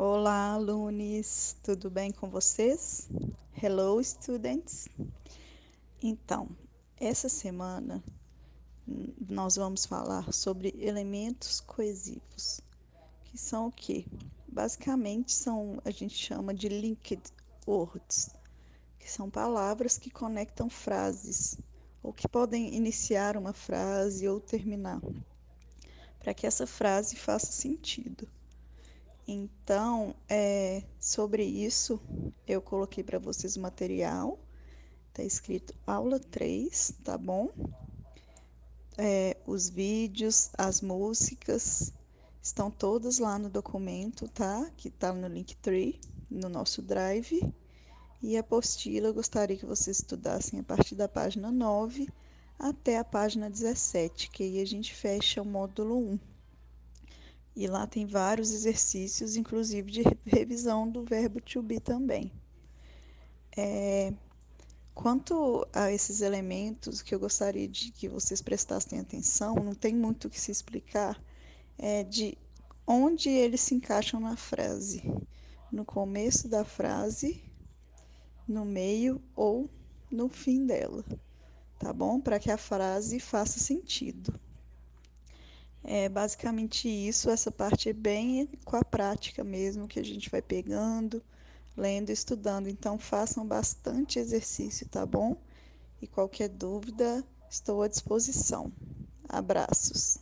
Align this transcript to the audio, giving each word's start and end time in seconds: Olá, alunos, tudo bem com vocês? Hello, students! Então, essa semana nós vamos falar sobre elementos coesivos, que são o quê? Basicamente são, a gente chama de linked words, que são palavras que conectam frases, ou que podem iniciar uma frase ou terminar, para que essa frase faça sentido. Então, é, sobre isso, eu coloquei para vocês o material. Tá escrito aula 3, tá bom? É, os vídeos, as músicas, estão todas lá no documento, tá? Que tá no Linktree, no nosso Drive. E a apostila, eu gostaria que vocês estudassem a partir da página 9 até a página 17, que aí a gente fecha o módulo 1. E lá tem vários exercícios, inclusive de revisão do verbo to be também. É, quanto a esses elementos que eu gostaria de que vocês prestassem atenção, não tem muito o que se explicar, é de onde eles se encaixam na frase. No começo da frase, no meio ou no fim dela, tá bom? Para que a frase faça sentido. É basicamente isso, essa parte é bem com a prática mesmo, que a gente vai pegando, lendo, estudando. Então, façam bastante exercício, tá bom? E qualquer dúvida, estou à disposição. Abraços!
Olá, 0.00 0.52
alunos, 0.52 1.56
tudo 1.60 1.90
bem 1.90 2.12
com 2.12 2.30
vocês? 2.30 3.08
Hello, 3.60 4.00
students! 4.00 4.88
Então, 6.00 6.48
essa 6.96 7.28
semana 7.28 8.00
nós 9.28 9.56
vamos 9.56 9.84
falar 9.84 10.32
sobre 10.32 10.72
elementos 10.78 11.60
coesivos, 11.60 12.60
que 13.24 13.36
são 13.36 13.66
o 13.66 13.72
quê? 13.72 14.06
Basicamente 14.46 15.32
são, 15.32 15.82
a 15.84 15.90
gente 15.90 16.14
chama 16.14 16.54
de 16.54 16.68
linked 16.68 17.32
words, 17.66 18.30
que 19.00 19.10
são 19.10 19.28
palavras 19.28 19.98
que 19.98 20.10
conectam 20.10 20.70
frases, 20.70 21.58
ou 22.04 22.12
que 22.12 22.28
podem 22.28 22.72
iniciar 22.72 23.36
uma 23.36 23.52
frase 23.52 24.28
ou 24.28 24.38
terminar, 24.38 25.00
para 26.20 26.32
que 26.32 26.46
essa 26.46 26.68
frase 26.68 27.16
faça 27.16 27.50
sentido. 27.50 28.28
Então, 29.30 30.14
é, 30.26 30.82
sobre 30.98 31.44
isso, 31.44 32.00
eu 32.46 32.62
coloquei 32.62 33.04
para 33.04 33.18
vocês 33.18 33.58
o 33.58 33.60
material. 33.60 34.38
Tá 35.12 35.22
escrito 35.22 35.74
aula 35.86 36.18
3, 36.18 36.94
tá 37.04 37.18
bom? 37.18 37.50
É, 38.96 39.36
os 39.46 39.68
vídeos, 39.68 40.48
as 40.56 40.80
músicas, 40.80 41.92
estão 42.40 42.70
todas 42.70 43.18
lá 43.18 43.38
no 43.38 43.50
documento, 43.50 44.26
tá? 44.28 44.70
Que 44.78 44.88
tá 44.88 45.12
no 45.12 45.28
Linktree, 45.28 46.00
no 46.30 46.48
nosso 46.48 46.80
Drive. 46.80 47.52
E 48.22 48.34
a 48.34 48.40
apostila, 48.40 49.08
eu 49.08 49.14
gostaria 49.14 49.58
que 49.58 49.66
vocês 49.66 49.98
estudassem 49.98 50.60
a 50.60 50.62
partir 50.62 50.94
da 50.94 51.06
página 51.06 51.52
9 51.52 52.08
até 52.58 52.96
a 52.96 53.04
página 53.04 53.50
17, 53.50 54.30
que 54.30 54.42
aí 54.42 54.58
a 54.58 54.64
gente 54.64 54.94
fecha 54.94 55.42
o 55.42 55.44
módulo 55.44 55.98
1. 56.14 56.37
E 57.58 57.66
lá 57.66 57.88
tem 57.88 58.06
vários 58.06 58.52
exercícios, 58.52 59.34
inclusive 59.34 59.90
de 59.90 60.04
revisão 60.24 60.88
do 60.88 61.02
verbo 61.02 61.40
to 61.40 61.60
be 61.60 61.80
também. 61.80 62.30
É, 63.56 64.12
quanto 64.94 65.66
a 65.72 65.90
esses 65.90 66.20
elementos 66.20 67.02
que 67.02 67.12
eu 67.12 67.18
gostaria 67.18 67.66
de 67.66 67.90
que 67.90 68.08
vocês 68.08 68.40
prestassem 68.40 69.00
atenção, 69.00 69.56
não 69.56 69.74
tem 69.74 69.92
muito 69.92 70.26
o 70.26 70.30
que 70.30 70.40
se 70.40 70.52
explicar, 70.52 71.20
é 71.76 72.04
de 72.04 72.38
onde 72.86 73.28
eles 73.28 73.62
se 73.62 73.74
encaixam 73.74 74.20
na 74.20 74.36
frase. 74.36 75.02
No 75.72 75.84
começo 75.84 76.46
da 76.46 76.64
frase, 76.64 77.42
no 78.46 78.64
meio 78.64 79.20
ou 79.34 79.68
no 80.08 80.28
fim 80.28 80.64
dela, 80.64 81.04
tá 81.76 81.92
bom? 81.92 82.20
Para 82.20 82.38
que 82.38 82.52
a 82.52 82.56
frase 82.56 83.18
faça 83.18 83.58
sentido. 83.58 84.38
É 85.90 86.06
basicamente 86.08 86.86
isso, 86.86 87.30
essa 87.30 87.50
parte 87.50 87.88
é 87.88 87.92
bem 87.94 88.46
com 88.64 88.76
a 88.76 88.84
prática 88.84 89.42
mesmo, 89.42 89.88
que 89.88 89.98
a 89.98 90.04
gente 90.04 90.28
vai 90.30 90.42
pegando, 90.42 91.22
lendo, 91.76 92.10
estudando. 92.10 92.68
Então, 92.68 92.98
façam 92.98 93.46
bastante 93.46 94.18
exercício, 94.18 94.86
tá 94.86 95.06
bom? 95.06 95.42
E 96.02 96.06
qualquer 96.06 96.48
dúvida, 96.50 97.24
estou 97.50 97.82
à 97.82 97.88
disposição. 97.88 98.72
Abraços! 99.28 100.18